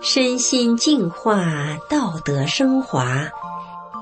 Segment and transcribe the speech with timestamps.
[0.00, 1.44] 身心净化，
[1.90, 3.28] 道德升华。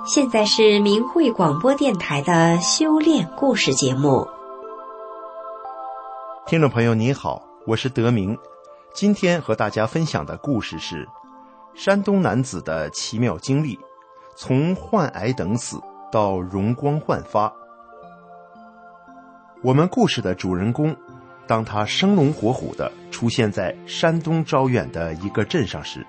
[0.06, 4.28] 现在是明慧广播电台的修炼故事节目。
[6.46, 8.38] 听众朋友，你好，我是德明。
[8.94, 11.08] 今天和大家分享的故事是
[11.74, 13.76] 山东男子的奇妙经历，
[14.36, 15.80] 从患癌等死
[16.12, 17.52] 到容光焕发。
[19.66, 20.96] 我们故事的主人公。
[21.44, 26.06] 当他生龙活虎的出现在山东招远的一个镇上时，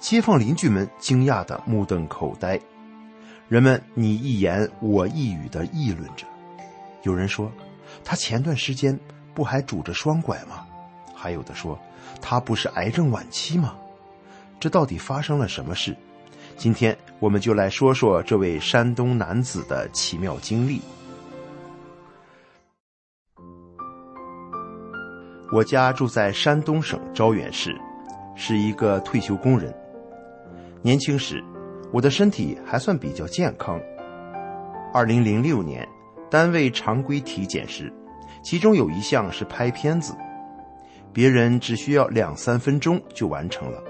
[0.00, 2.58] 街坊邻居们惊讶的目瞪口呆，
[3.46, 6.26] 人们你一言我一语的议论着。
[7.02, 7.52] 有人说，
[8.02, 8.98] 他前段时间
[9.34, 10.64] 不还拄着双拐吗？
[11.14, 11.78] 还有的说，
[12.22, 13.74] 他不是癌症晚期吗？
[14.58, 15.94] 这到底发生了什么事？
[16.56, 20.80] 今天我们就来说说这位山东男子的奇妙经历。
[25.54, 27.80] 我家住在山东省招远市，
[28.34, 29.72] 是一个退休工人。
[30.82, 31.40] 年轻时，
[31.92, 33.80] 我的身体还算比较健康。
[34.92, 35.88] 二零零六年，
[36.28, 37.92] 单位常规体检时，
[38.42, 40.12] 其中有一项是拍片子，
[41.12, 43.80] 别人只需要两三分钟就完成了，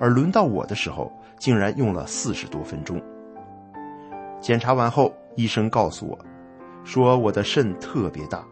[0.00, 3.00] 而轮到我的时候，竟然用了四十多分钟。
[4.40, 6.18] 检查完后，医生告诉我，
[6.82, 8.44] 说我的肾特别大。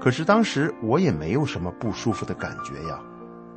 [0.00, 3.00] 可是当时我也没有什么不舒服的感觉呀，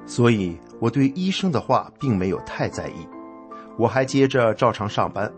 [0.05, 3.07] 所以我对医生的话并没有太在意，
[3.77, 5.31] 我还接着照常上班。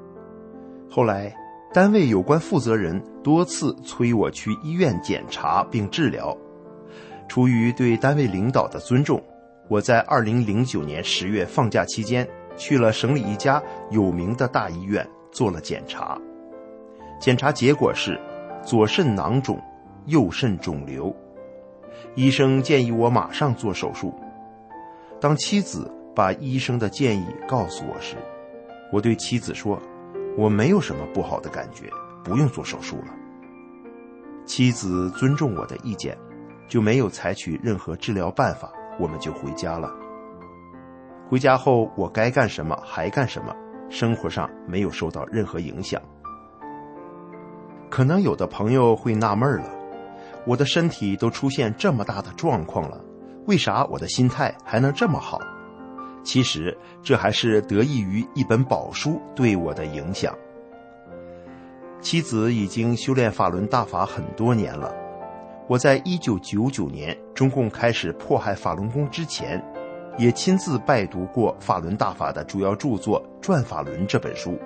[0.90, 1.36] 后来，
[1.74, 6.38] 单位有关负责人多次催我去医院检查并治疗，
[7.28, 9.22] 出于对单位领导的尊重，
[9.68, 16.18] 我在二零零九年十月放假期间去了省里一家有名的大医院做了检查，
[17.20, 18.20] 检查结果是
[18.64, 19.62] 左肾囊肿。
[20.06, 21.16] 右肾肿瘤，
[22.16, 24.14] 医生建议我马上做手术。
[25.20, 28.16] 当妻子把医生的建议告诉我时，
[28.92, 29.80] 我对妻子说
[30.38, 31.90] ：“我没有什么不好的感觉，
[32.24, 33.14] 不用做手术了。”
[34.46, 36.18] 妻子尊重我的意见，
[36.68, 39.90] 就没有采取任何治疗办法，我们就回家了。
[41.30, 43.56] 回家后，我该干什么还干什么，
[43.90, 46.02] 生活上没有受到任何影响。
[47.90, 49.81] 可能有的朋友会纳闷了。
[50.46, 53.00] 我的身体都出现这么大的状况了，
[53.46, 55.40] 为啥我的心态还能这么好？
[56.24, 60.36] 其实这还是得益于一本宝书对我的影响。
[62.00, 64.92] 妻子已经修炼法轮大法很多年了，
[65.68, 69.64] 我在一九九九年中共开始迫害法轮功之前，
[70.18, 74.58] 也亲自拜读过法轮大法的主要著作《转法轮》这本书。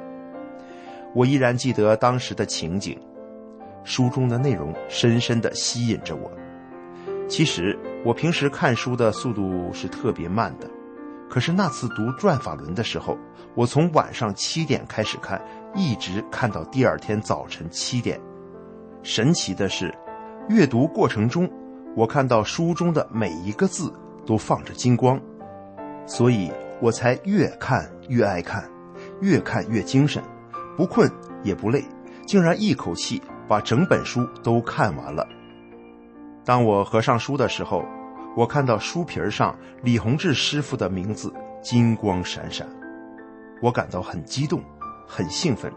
[1.14, 2.98] 我依然记得当时的情景。
[3.86, 6.30] 书中的内容深深地吸引着我。
[7.30, 10.70] 其实我平时看书的速度是特别慢的，
[11.30, 13.18] 可是那次读《转法轮》的时候，
[13.56, 15.42] 我从晚上七点开始看，
[15.74, 18.20] 一直看到第二天早晨七点。
[19.02, 19.94] 神奇的是，
[20.50, 21.50] 阅读过程中，
[21.96, 23.92] 我看到书中的每一个字
[24.26, 25.20] 都放着金光，
[26.06, 28.68] 所以我才越看越爱看，
[29.22, 30.22] 越看越精神，
[30.76, 31.10] 不困
[31.44, 31.84] 也不累，
[32.26, 33.22] 竟然一口气。
[33.48, 35.24] 把整本书都看完了。
[36.44, 37.86] 当我合上书的时候，
[38.36, 41.32] 我看到书皮上李洪志师傅的名字
[41.62, 42.68] 金光闪闪，
[43.62, 44.64] 我感到很激动，
[45.08, 45.72] 很兴奋，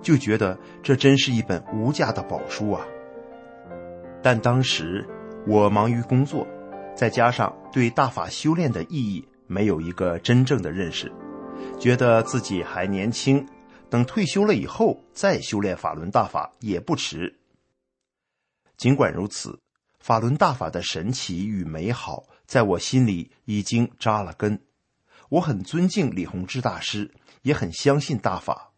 [0.00, 2.84] 就觉得这真是一本无价的宝书啊。
[4.20, 5.06] 但当时
[5.46, 6.44] 我忙于工作，
[6.92, 11.08] 再加上对大法修炼的意义没有一个真正的认识，
[11.78, 13.46] 觉得自己还年轻。
[13.92, 17.38] 等退休了以后再修炼法轮大法也不迟。
[18.78, 19.60] 尽管如此，
[20.00, 24.58] 法轮大法的神奇与美好在我心里已经扎了根。
[25.28, 28.72] 我很尊敬李洪志大师，也很相信大法。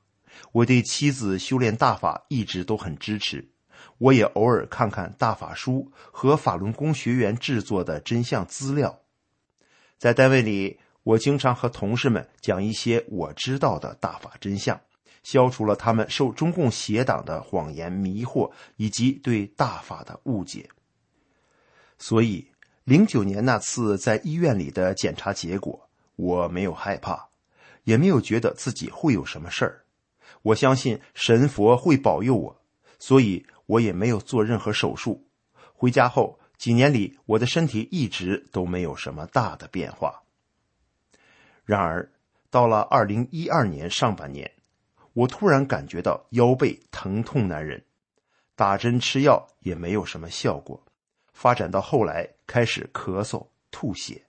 [0.50, 3.53] 我对妻子修炼大法一直都很支持。
[3.98, 8.98] 我也偶尔看看大法书和法轮功学员制作的真相资料。
[9.97, 14.80] 在单位里，我经常和同事们讲一些我知道的大法真相。
[15.24, 20.71] 消除了他们受中共邪党的谎言迷惑以及对大法的误解。
[21.98, 22.47] 所以，
[22.84, 27.28] 零九年那次在医院里的检查结果，我没有害怕，
[27.84, 29.84] 也没有觉得自己会有什么事儿。
[30.42, 32.60] 我相信神佛会保佑我，
[32.98, 35.27] 所以我也没有做任何手术。
[35.72, 40.22] 回家后几年里，我的身体一直都没有什么大的变化。
[41.65, 42.12] 然而，
[42.50, 44.50] 到了二零一二年上半年。
[45.15, 47.83] 我突然感觉到腰背疼痛难忍，
[48.57, 50.83] 打针吃药也没有什么效果，
[51.33, 54.22] 发展到后来开始咳嗽、吐血。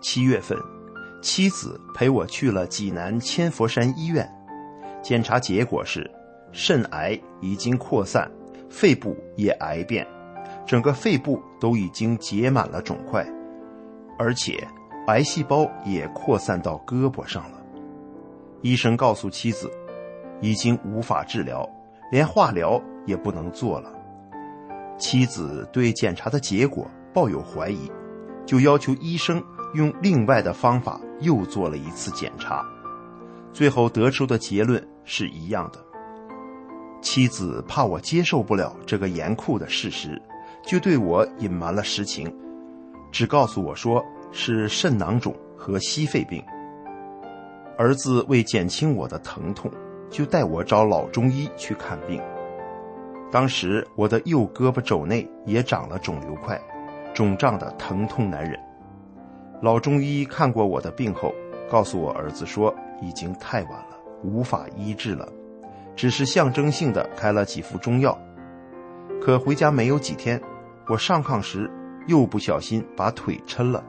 [0.00, 0.56] 七月份，
[1.20, 4.28] 妻子陪我去了济南千佛山医院，
[5.02, 6.08] 检查结果是
[6.52, 8.30] 肾癌已经扩散，
[8.70, 10.06] 肺部也癌变，
[10.64, 13.26] 整个肺部都已经结满了肿块，
[14.18, 14.64] 而且
[15.08, 17.61] 癌细胞也扩散到胳膊上了。
[18.62, 19.70] 医生告诉妻子，
[20.40, 21.68] 已经无法治疗，
[22.10, 23.92] 连化疗也不能做了。
[24.96, 27.90] 妻子对检查的结果抱有怀疑，
[28.46, 29.42] 就要求医生
[29.74, 32.64] 用另外的方法又做了一次检查，
[33.52, 35.78] 最后得出的结论是一样的。
[37.00, 40.22] 妻子怕我接受不了这个严酷的事实，
[40.64, 42.32] 就对我隐瞒了实情，
[43.10, 46.40] 只告诉我说是肾囊肿和矽肺病。
[47.78, 49.70] 儿子为减轻我的疼痛，
[50.10, 52.20] 就带我找老中医去看病。
[53.30, 56.60] 当时我的右胳膊肘内也长了肿瘤块，
[57.14, 58.58] 肿胀的疼痛难忍。
[59.62, 61.34] 老中医看过我的病后，
[61.70, 65.26] 告诉我儿子说已经太晚了，无法医治了，
[65.96, 68.18] 只是象征性的开了几副中药。
[69.20, 70.38] 可回家没有几天，
[70.88, 71.70] 我上炕时
[72.06, 73.82] 又不小心把腿抻了，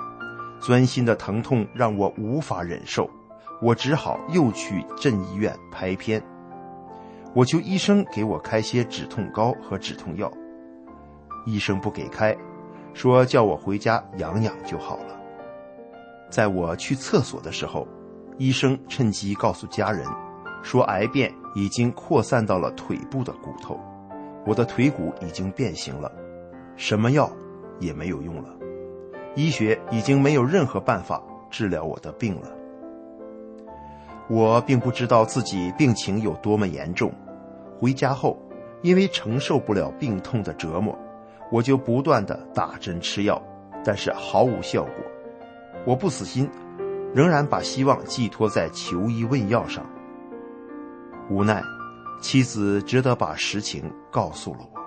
[0.61, 3.09] 钻心的疼痛让我无法忍受，
[3.63, 6.21] 我只好又去镇医院拍片。
[7.33, 10.29] 我求医生给我开些止痛膏和止痛药，
[11.45, 12.35] 医生不给开，
[12.93, 15.17] 说叫我回家养养就好了。
[16.29, 17.87] 在我去厕所的时候，
[18.37, 20.05] 医生趁机告诉家人，
[20.61, 23.79] 说癌变已经扩散到了腿部的骨头，
[24.45, 26.11] 我的腿骨已经变形了，
[26.75, 27.31] 什么药
[27.79, 28.49] 也没有用了，
[29.35, 32.49] 医学已经没有任何办法治疗我的病了。
[34.29, 37.11] 我并不知道自己病情有多么严重。
[37.79, 38.37] 回家后，
[38.81, 40.97] 因为承受不了病痛的折磨，
[41.51, 43.41] 我就不断的打针吃药，
[43.83, 44.93] 但是毫无效果。
[45.85, 46.49] 我不死心，
[47.13, 49.85] 仍然把希望寄托在求医问药上。
[51.29, 51.61] 无奈，
[52.21, 54.81] 妻子只得把实情告诉了我。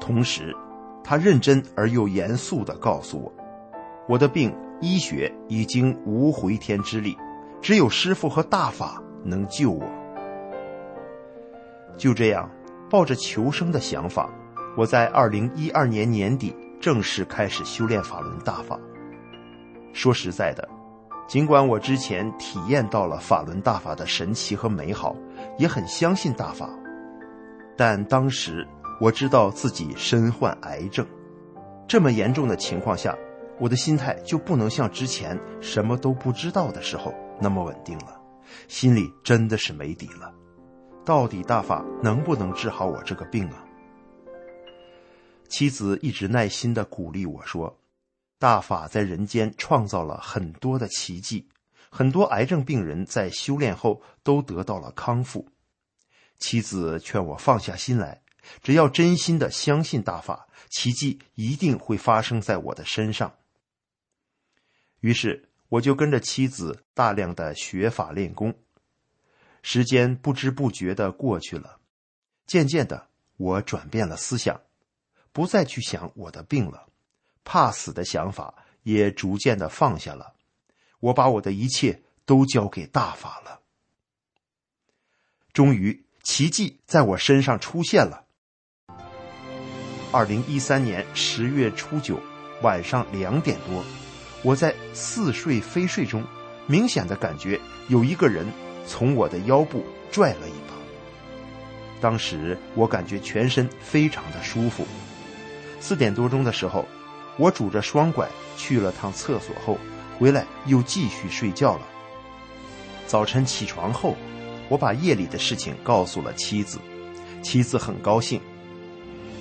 [0.00, 0.54] 同时，
[1.02, 3.32] 她认真而又严肃地告诉我，
[4.08, 7.16] 我的病医学已经无回天之力，
[7.64, 9.90] 只有师傅和大法能救我。
[11.96, 12.46] 就这样，
[12.90, 14.28] 抱着求生的想法，
[14.76, 18.78] 我在二零一二年年底正式开始修炼法轮大法。
[19.94, 20.68] 说实在的，
[21.26, 25.16] 尽管我之前体验到了法轮大法的神奇和美好，
[25.56, 26.68] 也很相信大法，
[27.78, 28.68] 但当时
[29.00, 31.06] 我知道自己身患癌症，
[31.88, 33.16] 这么严重的情况下，
[33.58, 38.20] 我的心态就不能像之前什么都不知道的时候那么稳定了，
[38.68, 40.32] 心里真的是没底了。
[41.04, 43.64] 到底大法能不能治好我这个病啊？
[45.48, 47.78] 妻子一直耐心的鼓励我说
[48.38, 51.46] ：“大法在人间创造了很多的奇迹，
[51.90, 55.46] 很多癌症病人在修炼后都得到了康复。”
[56.38, 58.22] 妻子劝我放下心来，
[58.62, 63.34] 只要真心的相信大法，奇迹一定会发生在我的身上。
[65.00, 68.54] 于是我就跟着妻子大量的学法练功。
[69.62, 71.78] 时间不知不觉的过去了，
[72.46, 74.60] 渐渐的，我转变了思想，
[75.32, 76.86] 不再去想我的病了，
[77.42, 80.34] 怕死的想法也逐渐的放下了。
[81.00, 83.60] 我把我的一切都交给大法了。
[85.52, 88.26] 终于，奇迹在我身上出现了。
[90.12, 92.20] 二零一三年十月初九
[92.62, 93.84] 晚上两点多，
[94.44, 96.22] 我在似睡非睡中，
[96.68, 98.46] 明显的感觉有一个人。
[98.86, 99.82] 从我的腰部
[100.12, 100.74] 拽了一把，
[102.02, 104.86] 当时我感觉全身非常的舒服。
[105.80, 106.84] 四点多钟的时候，
[107.38, 109.78] 我拄着双拐去了趟厕所后，
[110.18, 111.86] 回来又继续睡觉了。
[113.06, 114.14] 早晨起床后，
[114.68, 116.78] 我把夜里的事情告诉了妻子，
[117.42, 118.38] 妻子很高兴。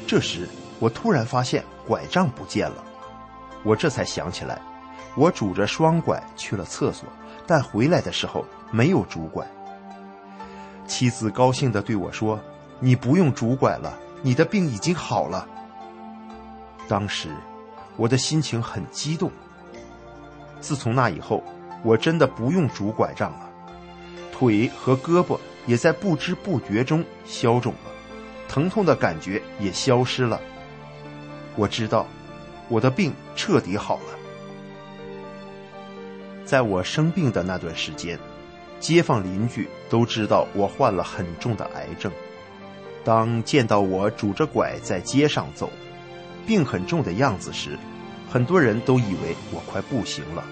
[0.08, 0.48] 这时，
[0.80, 2.82] 我突然发现拐杖不见了，
[3.64, 4.62] 我这才想起来，
[5.16, 7.08] 我拄着双拐去了厕所。
[7.46, 9.46] 但回来的时候没有拄拐。
[10.88, 12.40] 妻子高兴地对我说
[12.80, 15.46] ：“你不用拄拐了，你的病已经好了。”
[16.88, 17.36] 当时
[17.98, 19.30] 我的心情很激动。
[20.62, 21.44] 自从那以后，
[21.84, 23.50] 我真的不用拄拐杖了，
[24.32, 27.92] 腿和胳膊也在不知不觉中消肿了，
[28.48, 30.40] 疼痛的感觉也消失了。
[31.58, 32.06] 我知道，
[32.70, 34.23] 我的病彻底好了。
[36.46, 38.20] 在我生病的那段时间，
[38.80, 42.12] 街坊邻居都知道我患了很重的癌症。
[43.04, 45.70] 当见到我拄着拐在街上走，
[46.46, 47.78] 病很重的样子时，
[48.30, 50.44] 很多人都以为我快不行了。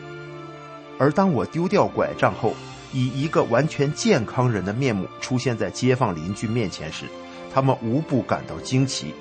[0.97, 2.53] 而当我丢掉拐杖后，
[2.93, 7.05] 以一个完全健康人的面目出现在街坊邻居面前时，
[7.53, 9.13] 他们无不感到惊奇。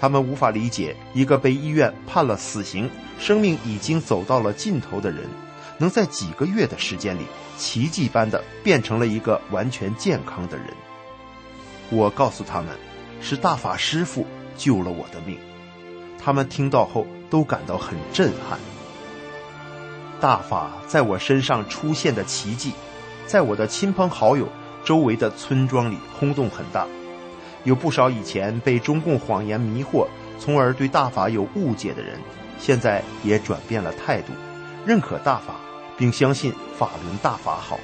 [0.00, 2.88] 他们无法理解一个被医院判了死刑、
[3.18, 5.28] 生命已经走到了尽头的人，
[5.80, 10.66] 能在几个月的时间里奇迹般的变成了一个完全健康的人。
[11.88, 12.68] 我告诉他们，
[13.22, 15.38] 是大法师父救了我的命。
[16.22, 18.60] 他们听到后都感到很震撼。
[20.20, 22.72] 大法在我身上出现的奇迹，
[23.26, 24.46] 在我的亲朋好友、
[24.84, 26.86] 周围的村庄里轰动很大。
[27.64, 30.06] 有不少以前被中共谎言迷惑，
[30.38, 32.18] 从而对大法有误解的人，
[32.58, 34.32] 现在也转变了态度，
[34.86, 35.54] 认可大法，
[36.00, 37.78] 并相信法轮大法好。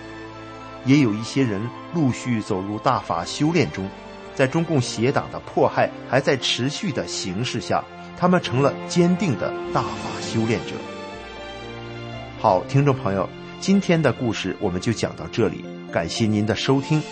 [0.87, 1.61] 也有一些人
[1.93, 3.87] 陆续走入大法修炼中，
[4.35, 7.85] 在中共邪党的迫害还在持续的形势下，
[8.17, 10.73] 他们成了坚定的大法修炼者。
[12.41, 13.29] 好，听众朋友，
[13.61, 17.03] 今天的故事我们就讲到这里，感谢您的收听，